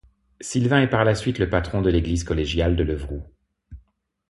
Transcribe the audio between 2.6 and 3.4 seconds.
de Levroux.